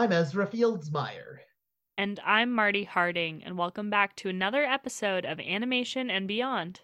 [0.00, 1.40] I'm Ezra Fieldsmeyer.
[1.98, 6.80] And I'm Marty Harding, and welcome back to another episode of Animation and Beyond.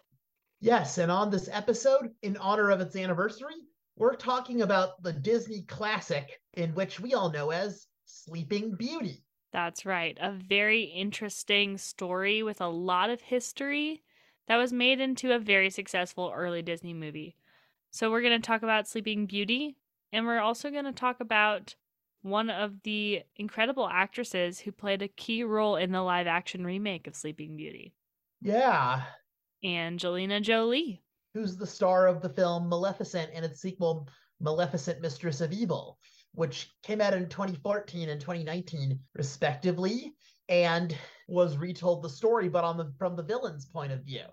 [0.61, 3.55] Yes, and on this episode, in honor of its anniversary,
[3.97, 9.25] we're talking about the Disney classic in which we all know as Sleeping Beauty.
[9.51, 10.19] That's right.
[10.21, 14.03] A very interesting story with a lot of history
[14.47, 17.35] that was made into a very successful early Disney movie.
[17.91, 19.79] So, we're going to talk about Sleeping Beauty,
[20.13, 21.77] and we're also going to talk about
[22.27, 27.07] one of the incredible actresses who played a key role in the live action remake
[27.07, 27.95] of Sleeping Beauty.
[28.41, 29.05] Yeah.
[29.65, 31.03] Angelina Jolie.
[31.35, 34.09] Who's the star of the film Maleficent and its sequel,
[34.41, 35.99] Maleficent Mistress of Evil,
[36.35, 40.15] which came out in 2014 and 2019, respectively,
[40.49, 40.97] and
[41.29, 44.25] was retold the story, but on the from the villain's point of view.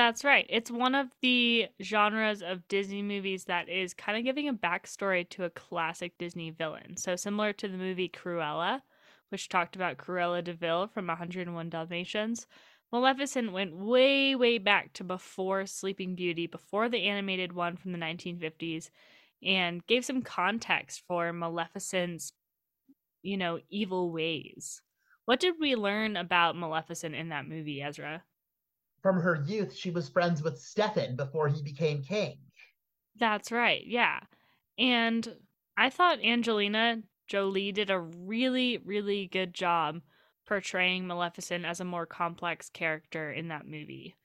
[0.00, 0.46] That's right.
[0.48, 5.28] It's one of the genres of Disney movies that is kind of giving a backstory
[5.28, 6.96] to a classic Disney villain.
[6.96, 8.80] So, similar to the movie Cruella,
[9.28, 12.46] which talked about Cruella de Vil from 101 Dalmatians,
[12.90, 17.98] Maleficent went way, way back to before Sleeping Beauty, before the animated one from the
[17.98, 18.88] 1950s,
[19.42, 22.32] and gave some context for Maleficent's,
[23.22, 24.82] you know, evil ways.
[25.26, 28.24] What did we learn about Maleficent in that movie, Ezra?
[29.02, 32.38] From her youth, she was friends with Stefan before he became king.
[33.18, 34.20] That's right, yeah.
[34.78, 35.36] And
[35.76, 40.00] I thought Angelina Jolie did a really, really good job
[40.46, 44.16] portraying Maleficent as a more complex character in that movie.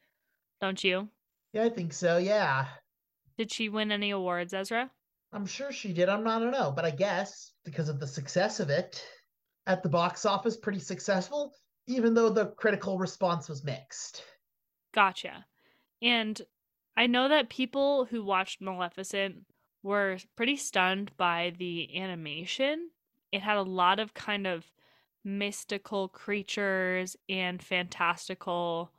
[0.59, 1.09] Don't you?
[1.53, 2.65] Yeah, I think so, yeah.
[3.37, 4.89] Did she win any awards, Ezra?
[5.31, 6.09] I'm sure she did.
[6.09, 9.05] I'm not, I don't know, but I guess because of the success of it
[9.67, 11.53] at the box office, pretty successful,
[11.87, 14.23] even though the critical response was mixed.
[14.95, 15.45] Gotcha.
[16.01, 16.41] And
[16.97, 19.45] I know that people who watched Maleficent
[19.83, 22.91] were pretty stunned by the animation.
[23.31, 24.71] It had a lot of kind of
[25.23, 28.91] mystical creatures and fantastical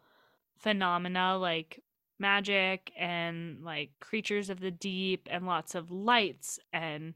[0.58, 1.82] phenomena like
[2.18, 7.14] magic and like creatures of the deep and lots of lights and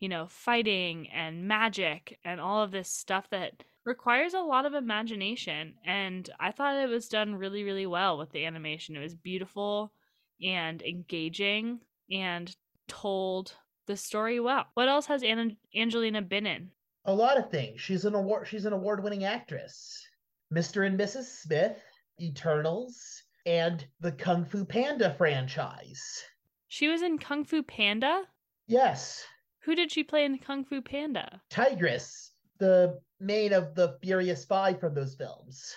[0.00, 4.74] you know fighting and magic and all of this stuff that requires a lot of
[4.74, 8.96] imagination and i thought it was done really really well with the animation.
[8.96, 9.92] It was beautiful
[10.42, 12.54] and engaging and
[12.88, 13.54] told
[13.86, 14.66] the story well.
[14.74, 16.70] What else has An- angelina been in?
[17.04, 17.80] A lot of things.
[17.80, 20.06] She's an award she's an award-winning actress.
[20.52, 21.80] Mr and mrs smith
[22.20, 26.22] eternals and the kung fu panda franchise.
[26.68, 28.22] She was in kung fu panda?
[28.66, 29.24] Yes.
[29.64, 31.40] Who did she play in kung fu panda?
[31.50, 32.31] Tigress
[32.62, 35.74] the main of the Furious Five from those films.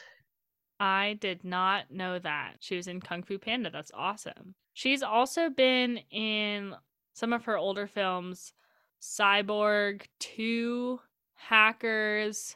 [0.79, 2.57] I did not know that.
[2.59, 3.71] She was in Kung Fu Panda.
[3.71, 4.53] That's awesome.
[4.73, 6.75] She's also been in
[7.15, 8.53] some of her older films
[9.01, 10.99] Cyborg 2,
[11.33, 12.55] Hackers,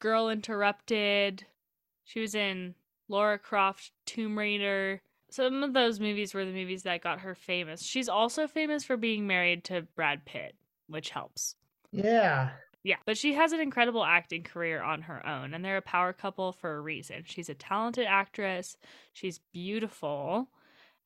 [0.00, 1.46] Girl Interrupted.
[2.04, 2.74] She was in
[3.08, 5.02] Lara Croft, Tomb Raider.
[5.30, 7.82] Some of those movies were the movies that got her famous.
[7.82, 10.56] She's also famous for being married to Brad Pitt,
[10.88, 11.54] which helps.
[11.92, 12.50] Yeah.
[12.84, 16.12] Yeah, but she has an incredible acting career on her own, and they're a power
[16.12, 17.24] couple for a reason.
[17.24, 18.76] She's a talented actress,
[19.12, 20.48] she's beautiful,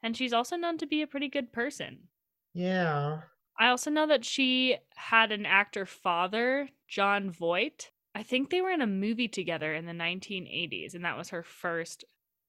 [0.03, 2.09] and she's also known to be a pretty good person.
[2.55, 3.23] Yeah.
[3.59, 7.91] I also know that she had an actor father, Jon Voight.
[8.15, 11.43] I think they were in a movie together in the 1980s, and that was her
[11.43, 12.05] first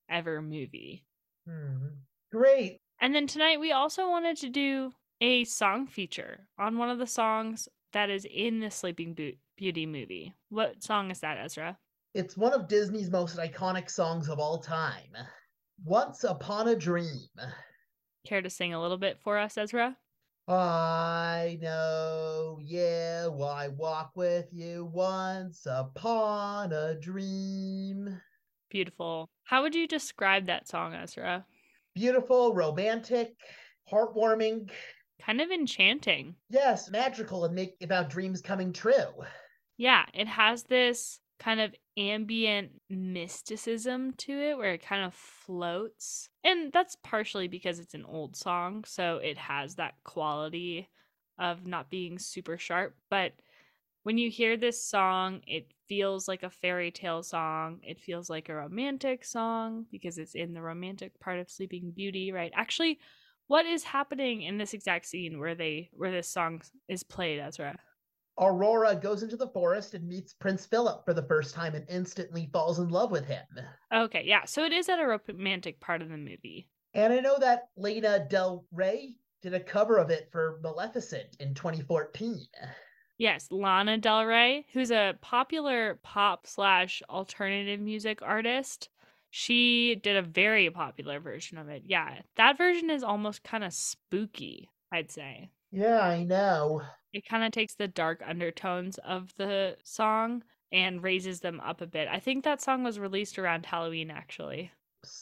[0.10, 1.06] ever movie.
[1.48, 1.88] Mm-hmm.
[2.32, 2.78] Great.
[3.00, 7.08] And then tonight we also wanted to do a song feature on one of the
[7.08, 9.18] songs that is in the Sleeping
[9.56, 10.34] Beauty movie.
[10.50, 11.78] What song is that, Ezra?
[12.14, 15.16] It's one of Disney's most iconic songs of all time.
[15.84, 17.30] Once Upon a Dream.
[18.26, 19.98] Care to sing a little bit for us, Ezra?
[20.48, 28.20] I know, yeah, why walk with you once upon a dream.
[28.70, 29.30] Beautiful.
[29.46, 31.46] How would you describe that song, Ezra?
[31.96, 33.34] Beautiful, romantic,
[33.90, 34.70] heartwarming,
[35.20, 36.36] kind of enchanting.
[36.50, 39.26] Yes, magical and make about dreams coming true.
[39.78, 46.30] Yeah, it has this kind of ambient mysticism to it where it kind of floats.
[46.44, 50.90] And that's partially because it's an old song, so it has that quality
[51.40, 53.34] of not being super sharp, but
[54.04, 57.80] when you hear this song, it feels like a fairy tale song.
[57.84, 62.32] It feels like a romantic song because it's in the romantic part of Sleeping Beauty,
[62.32, 62.52] right?
[62.56, 63.00] Actually,
[63.48, 67.78] what is happening in this exact scene where they where this song is played, Ezra?
[68.40, 72.50] Aurora goes into the forest and meets Prince Philip for the first time and instantly
[72.52, 73.46] falls in love with him.
[73.94, 74.46] Okay, yeah.
[74.46, 76.68] So it is at a romantic part of the movie.
[76.96, 81.54] And I know that Lana Del Rey did a cover of it for Maleficent in
[81.54, 82.46] 2014.
[83.18, 88.90] Yes, Lana Del Rey, who's a popular pop slash alternative music artist.
[89.36, 91.82] She did a very popular version of it.
[91.88, 95.50] Yeah, that version is almost kind of spooky, I'd say.
[95.72, 96.84] Yeah, I know.
[97.14, 101.88] It kind of takes the dark undertones of the song and raises them up a
[101.88, 102.08] bit.
[102.12, 104.72] I think that song was released around Halloween, actually.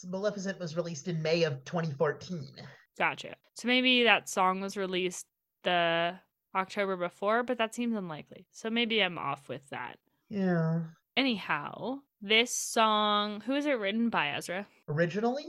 [0.05, 2.49] Maleficent was released in May of 2014.
[2.97, 3.35] Gotcha.
[3.53, 5.25] So maybe that song was released
[5.63, 6.15] the
[6.53, 8.45] October before, but that seems unlikely.
[8.51, 9.99] So maybe I'm off with that.
[10.27, 10.81] Yeah.
[11.15, 14.67] Anyhow, this song, who is it written by, Ezra?
[14.87, 15.47] Originally?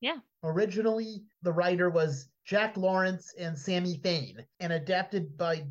[0.00, 0.18] Yeah.
[0.42, 5.64] Originally, the writer was Jack Lawrence and Sammy Fain, and adapted by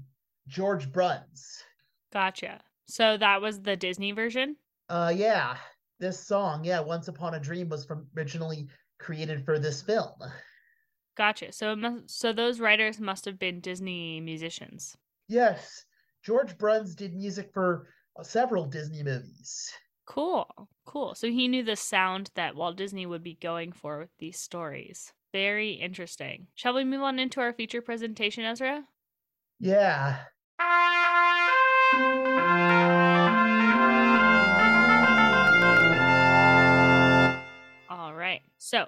[0.47, 1.63] George Bruns.
[2.11, 2.61] Gotcha.
[2.87, 4.57] So that was the Disney version?
[4.89, 5.57] Uh, yeah.
[5.99, 8.67] This song, yeah, Once Upon a Dream was from originally
[8.99, 10.13] created for this film.
[11.17, 11.51] Gotcha.
[11.51, 14.97] So it must, so those writers must have been Disney musicians.
[15.27, 15.85] Yes.
[16.23, 17.87] George Bruns did music for
[18.21, 19.71] several Disney movies.
[20.05, 20.69] Cool.
[20.85, 21.15] Cool.
[21.15, 25.13] So he knew the sound that Walt Disney would be going for with these stories.
[25.33, 26.47] Very interesting.
[26.55, 28.85] Shall we move on into our feature presentation, Ezra?
[29.59, 30.17] Yeah.
[37.89, 38.41] All right.
[38.57, 38.85] So,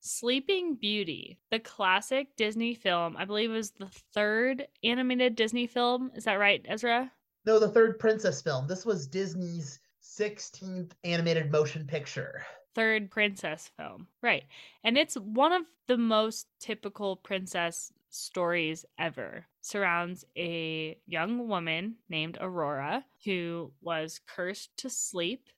[0.00, 6.12] Sleeping Beauty, the classic Disney film, I believe was the third animated Disney film.
[6.14, 7.10] Is that right, Ezra?
[7.44, 8.66] No, the third princess film.
[8.66, 12.44] This was Disney's 16th animated motion picture.
[12.74, 14.06] Third princess film.
[14.22, 14.44] Right.
[14.82, 19.46] And it's one of the most typical princess stories ever.
[19.60, 25.48] Surrounds a young woman named Aurora who was cursed to sleep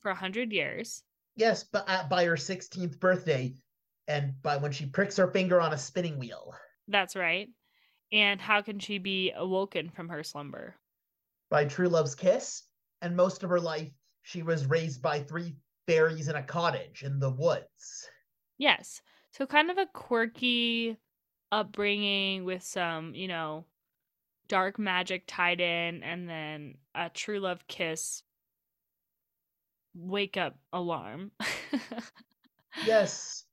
[0.00, 1.02] for a 100 years.
[1.36, 3.54] Yes, but uh, by her 16th birthday,
[4.08, 6.54] and by when she pricks her finger on a spinning wheel.
[6.88, 7.48] That's right.
[8.12, 10.74] And how can she be awoken from her slumber?
[11.48, 12.64] By true love's kiss.
[13.02, 13.90] And most of her life,
[14.22, 15.54] she was raised by three
[15.86, 18.08] fairies in a cottage in the woods.
[18.56, 19.02] Yes.
[19.32, 20.96] So, kind of a quirky
[21.50, 23.66] upbringing with some, you know,
[24.48, 28.22] dark magic tied in, and then a true love kiss
[29.94, 31.32] wake up alarm.
[32.86, 33.44] yes.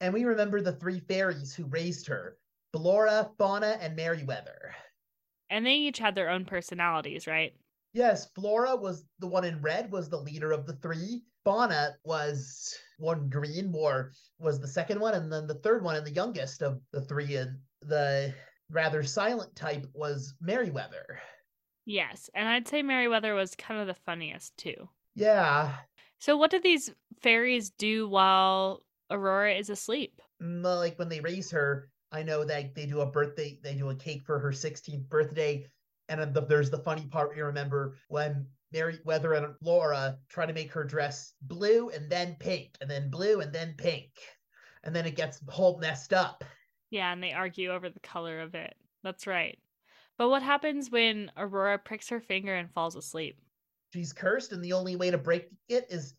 [0.00, 2.36] And we remember the three fairies who raised her
[2.72, 4.74] Flora, Fauna, and Merryweather.
[5.50, 7.54] And they each had their own personalities, right?
[7.92, 11.22] Yes, Flora was the one in red, was the leader of the three.
[11.44, 16.06] Fauna was one green, war was the second one, and then the third one and
[16.06, 18.34] the youngest of the three, and the
[18.70, 21.20] rather silent type was Merryweather.
[21.86, 24.90] Yes, and I'd say Merryweather was kind of the funniest too.
[25.14, 25.74] Yeah.
[26.18, 26.92] So what do these
[27.22, 30.20] fairies do while Aurora is asleep?
[30.42, 33.88] Mm, like when they raise her, I know that they do a birthday, they do
[33.88, 35.66] a cake for her 16th birthday.
[36.08, 40.52] And then the, there's the funny part you remember when Merryweather and Laura try to
[40.52, 44.10] make her dress blue and then pink, and then blue and then pink.
[44.84, 46.44] And then it gets whole messed up.
[46.90, 48.74] Yeah, and they argue over the color of it.
[49.02, 49.58] That's right.
[50.16, 53.40] But what happens when Aurora pricks her finger and falls asleep?
[53.92, 56.14] She's cursed, and the only way to break it is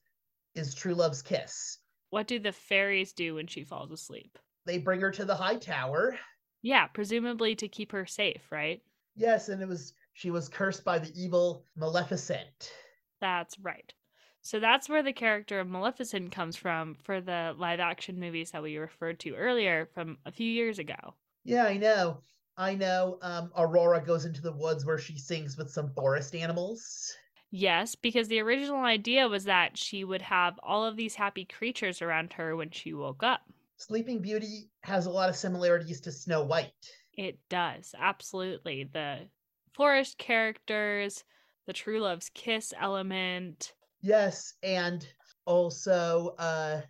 [0.55, 1.77] is true love's kiss.
[2.09, 4.39] What do the fairies do when she falls asleep?
[4.65, 6.17] They bring her to the high tower.
[6.61, 8.81] Yeah, presumably to keep her safe, right?
[9.19, 12.71] Yes, and it was she was cursed by the evil Maleficent.
[13.19, 13.93] That's right.
[14.41, 18.63] So that's where the character of Maleficent comes from for the live action movies that
[18.63, 21.15] we referred to earlier from a few years ago.
[21.43, 22.21] Yeah, I know.
[22.55, 23.19] I know.
[23.21, 27.13] Um, Aurora goes into the woods where she sings with some forest animals.
[27.51, 32.01] Yes, because the original idea was that she would have all of these happy creatures
[32.01, 33.41] around her when she woke up.
[33.75, 36.89] Sleeping Beauty has a lot of similarities to Snow White.
[37.19, 38.85] It does, absolutely.
[38.85, 39.27] The
[39.73, 41.25] forest characters,
[41.65, 43.73] the true love's kiss element.
[43.99, 45.05] Yes, and
[45.45, 46.81] also uh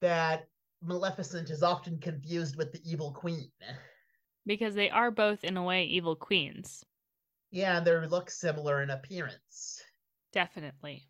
[0.00, 0.46] that
[0.80, 3.50] Maleficent is often confused with the evil queen.
[4.46, 6.86] Because they are both in a way evil queens.
[7.50, 9.82] Yeah, they look similar in appearance.
[10.30, 11.02] Definitely.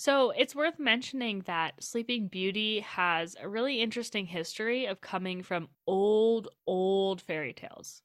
[0.00, 5.68] So it's worth mentioning that Sleeping Beauty has a really interesting history of coming from
[5.86, 8.00] old, old fairy tales.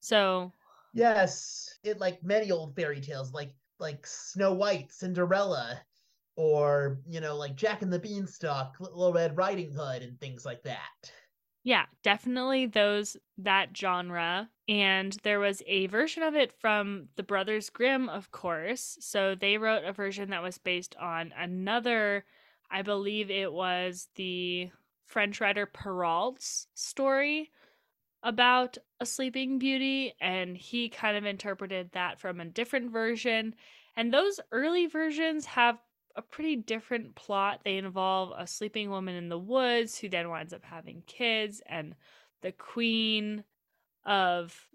[0.00, 0.52] So
[0.94, 5.82] Yes, it like many old fairy tales, like like Snow White, Cinderella,
[6.36, 10.62] or you know, like Jack and the Beanstalk, Little Red Riding Hood, and things like
[10.62, 11.12] that.
[11.68, 14.48] Yeah, definitely those that genre.
[14.68, 18.96] And there was a version of it from the Brothers Grimm, of course.
[19.02, 22.24] So they wrote a version that was based on another,
[22.70, 24.70] I believe it was the
[25.04, 27.50] French writer Perrault's story
[28.22, 33.54] about a sleeping beauty and he kind of interpreted that from a different version
[33.96, 35.78] and those early versions have
[36.18, 40.52] a pretty different plot they involve a sleeping woman in the woods who then winds
[40.52, 41.94] up having kids and
[42.42, 43.44] the queen
[44.04, 44.68] of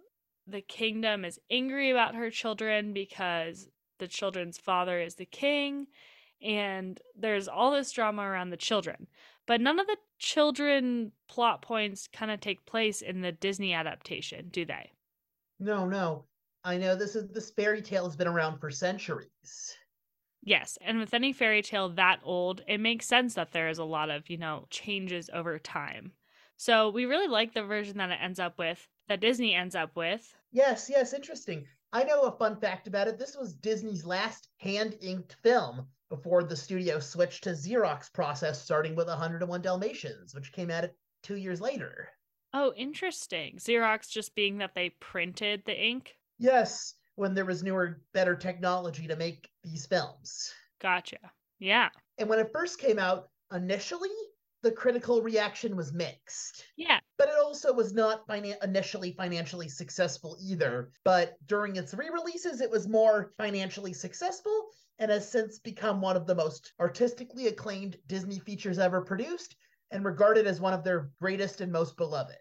[0.47, 3.67] the kingdom is angry about her children because
[3.99, 5.85] the children's father is the king
[6.41, 9.07] and there's all this drama around the children
[9.45, 14.49] but none of the children plot points kind of take place in the Disney adaptation,
[14.49, 14.91] do they?
[15.59, 16.25] No, no.
[16.63, 19.75] I know this is this fairy tale has been around for centuries.
[20.45, 23.85] Yes, and with any fairy tale that old, it makes sense that there is a
[23.85, 26.11] lot of, you know, changes over time.
[26.57, 29.95] So we really like the version that it ends up with, that Disney ends up
[29.95, 30.35] with.
[30.51, 31.65] Yes, yes, interesting.
[31.93, 33.17] I know a fun fact about it.
[33.17, 38.95] This was Disney's last hand inked film before the studio switched to Xerox process, starting
[38.95, 40.89] with 101 Dalmatians, which came out
[41.21, 42.09] two years later.
[42.53, 43.55] Oh, interesting.
[43.57, 46.17] Xerox just being that they printed the ink?
[46.37, 50.53] Yes, when there was newer, better technology to make these films.
[50.79, 51.17] Gotcha.
[51.59, 51.89] Yeah.
[52.17, 54.09] And when it first came out, initially,
[54.63, 56.63] the critical reaction was mixed.
[56.77, 56.99] Yeah.
[57.17, 60.91] But it also was not finan- initially financially successful either.
[61.03, 66.15] But during its re releases, it was more financially successful and has since become one
[66.15, 69.55] of the most artistically acclaimed Disney features ever produced
[69.91, 72.37] and regarded as one of their greatest and most beloved.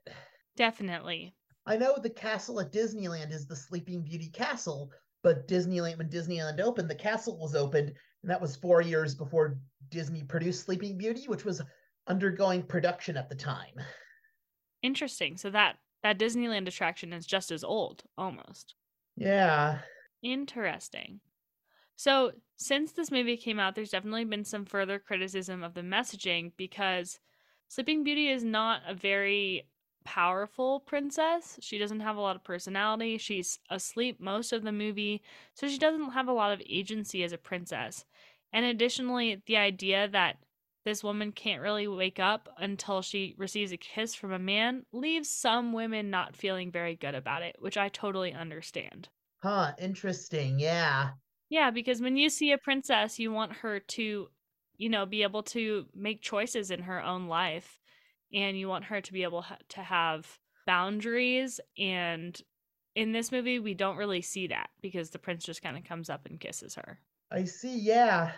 [0.57, 1.35] Definitely.
[1.67, 4.91] I know the castle at Disneyland is the Sleeping Beauty Castle,
[5.23, 7.93] but Disneyland, when Disneyland opened, the castle was opened,
[8.23, 9.59] and that was four years before
[9.91, 11.63] Disney produced Sleeping Beauty, which was
[12.09, 13.75] undergoing production at the time.
[14.83, 15.37] Interesting.
[15.37, 18.75] So that that Disneyland attraction is just as old, almost.
[19.17, 19.79] Yeah.
[20.23, 21.21] Interesting.
[21.97, 26.53] So, since this movie came out, there's definitely been some further criticism of the messaging
[26.57, 27.21] because
[27.69, 29.69] Sleeping Beauty is not a very
[30.05, 31.59] powerful princess.
[31.63, 33.19] She doesn't have a lot of personality.
[33.19, 35.23] She's asleep most of the movie,
[35.55, 38.05] so she doesn't have a lot of agency as a princess.
[38.53, 40.45] And additionally, the idea that
[40.85, 45.29] this woman can't really wake up until she receives a kiss from a man leaves
[45.31, 49.09] some women not feeling very good about it, which I totally understand.
[49.43, 50.59] Huh, interesting.
[50.59, 51.17] Yeah.
[51.49, 54.31] Yeah, because when you see a princess, you want her to,
[54.77, 57.79] you know, be able to make choices in her own life.
[58.33, 61.61] And you want her to be able ha- to have boundaries.
[61.79, 62.41] And
[62.95, 66.11] in this movie, we don't really see that because the prince just kind of comes
[66.11, 66.99] up and kisses her.
[67.31, 67.79] I see.
[67.79, 68.33] Yeah.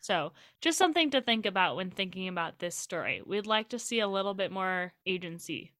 [0.00, 3.22] So, just something to think about when thinking about this story.
[3.26, 5.72] We'd like to see a little bit more agency.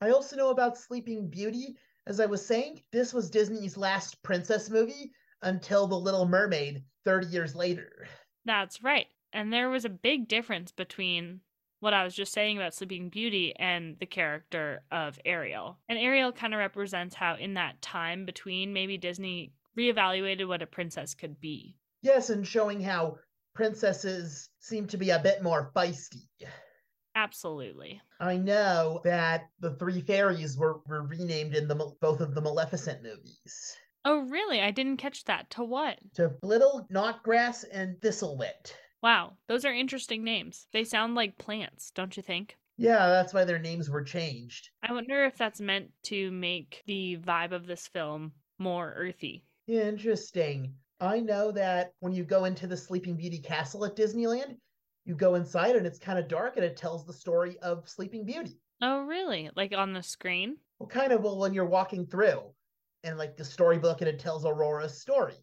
[0.00, 1.76] I also know about Sleeping Beauty.
[2.06, 7.26] As I was saying, this was Disney's last princess movie, until The Little Mermaid 30
[7.28, 8.06] years later.
[8.44, 9.06] That's right.
[9.32, 11.40] And there was a big difference between
[11.80, 15.78] what I was just saying about Sleeping Beauty and the character of Ariel.
[15.88, 20.66] And Ariel kind of represents how, in that time between, maybe Disney reevaluated what a
[20.66, 21.74] princess could be.
[22.02, 23.16] Yes, and showing how
[23.54, 26.28] princesses seem to be a bit more feisty.
[27.14, 28.00] Absolutely.
[28.20, 33.02] I know that the three fairies were, were renamed in the both of the Maleficent
[33.02, 33.76] movies.
[34.04, 34.60] Oh, really?
[34.60, 35.50] I didn't catch that.
[35.50, 35.98] To what?
[36.14, 38.72] To Flittle, Knotgrass, and Thistlewit.
[39.02, 40.66] Wow, those are interesting names.
[40.72, 42.56] They sound like plants, don't you think?
[42.76, 44.70] Yeah, that's why their names were changed.
[44.82, 49.44] I wonder if that's meant to make the vibe of this film more earthy.
[49.66, 50.74] Interesting.
[51.00, 54.56] I know that when you go into the Sleeping Beauty Castle at Disneyland,
[55.04, 58.24] you go inside and it's kind of dark and it tells the story of Sleeping
[58.24, 58.60] Beauty.
[58.82, 59.50] Oh, really?
[59.56, 60.56] Like on the screen?
[60.78, 62.54] Well, kind of well when you're walking through
[63.04, 65.36] and like the storybook and it tells Aurora's story.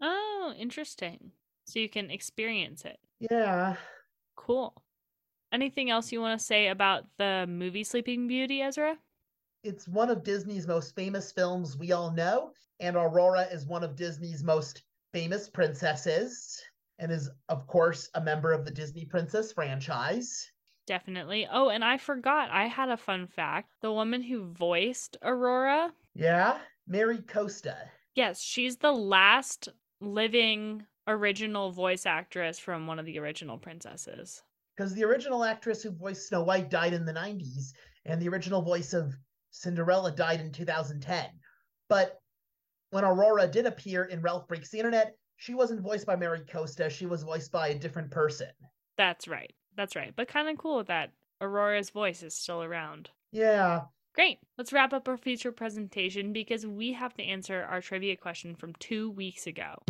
[0.00, 1.32] Oh, interesting.
[1.70, 2.98] So you can experience it.
[3.18, 3.76] Yeah.
[4.36, 4.74] Cool.
[5.52, 8.96] Anything else you want to say about the movie Sleeping Beauty, Ezra?
[9.62, 13.96] It's one of Disney's most famous films we all know, and Aurora is one of
[13.96, 16.62] Disney's most famous princesses
[16.98, 20.50] and is, of course, a member of the Disney Princess franchise.
[20.86, 21.46] Definitely.
[21.50, 23.70] Oh, and I forgot, I had a fun fact.
[23.80, 25.92] The woman who voiced Aurora.
[26.14, 27.76] Yeah, Mary Costa.
[28.14, 29.68] Yes, she's the last
[30.00, 34.42] living original voice actress from one of the original princesses.
[34.76, 37.72] Because the original actress who voiced Snow White died in the 90s,
[38.06, 39.14] and the original voice of
[39.50, 41.26] Cinderella died in 2010.
[41.88, 42.20] But
[42.90, 46.90] when Aurora did appear in Ralph Breaks the Internet, she wasn't voiced by Mary Costa.
[46.90, 48.50] She was voiced by a different person.
[48.96, 49.52] That's right.
[49.76, 50.12] That's right.
[50.14, 53.10] But kind of cool that Aurora's voice is still around.
[53.32, 53.82] Yeah.
[54.14, 54.38] Great.
[54.58, 58.74] Let's wrap up our feature presentation because we have to answer our trivia question from
[58.74, 59.82] two weeks ago.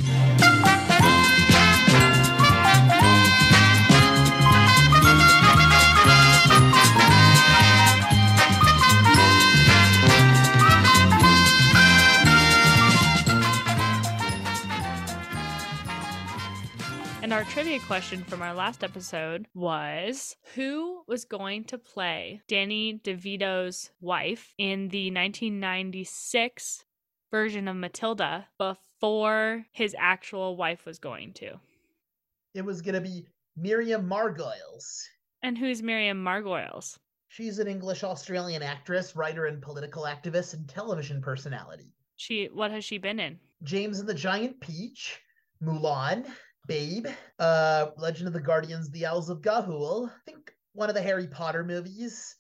[17.45, 24.55] Trivia question from our last episode was Who was going to play Danny DeVito's wife
[24.57, 26.85] in the 1996
[27.31, 31.61] version of Matilda before his actual wife was going to?
[32.55, 35.03] It was going to be Miriam Margolyes.
[35.43, 36.99] And who's Miriam Margolyes?
[37.29, 41.93] She's an English Australian actress, writer, and political activist and television personality.
[42.17, 43.39] She what has she been in?
[43.63, 45.21] James and the Giant Peach,
[45.63, 46.27] Mulan,
[46.67, 47.07] Babe,
[47.39, 51.27] uh, Legend of the Guardians, The Owls of Ga'Hoole, I think one of the Harry
[51.27, 52.37] Potter movies,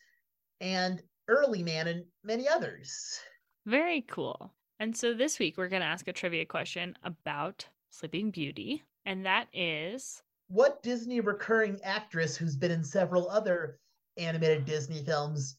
[0.60, 3.18] and Early Man, and many others.
[3.66, 4.52] Very cool.
[4.78, 9.26] And so this week we're going to ask a trivia question about Sleeping Beauty, and
[9.26, 13.78] that is What Disney recurring actress who's been in several other
[14.16, 15.56] animated Disney films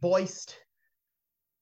[0.00, 0.56] voiced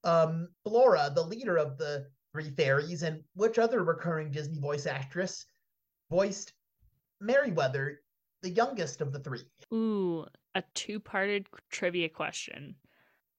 [0.05, 5.47] um Flora, the leader of the three fairies, and which other recurring Disney voice actress
[6.15, 6.53] voiced
[7.21, 8.01] Merryweather,
[8.43, 9.41] the youngest of the three.
[9.73, 12.77] Ooh, a two parted trivia question.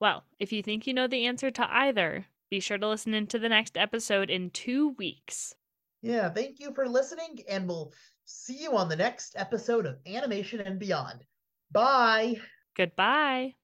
[0.01, 3.39] Well, if you think you know the answer to either, be sure to listen into
[3.39, 5.55] the next episode in two weeks.
[6.01, 7.93] Yeah, thank you for listening, and we'll
[8.25, 11.23] see you on the next episode of Animation and Beyond.
[11.71, 12.35] Bye.
[12.75, 13.55] Goodbye.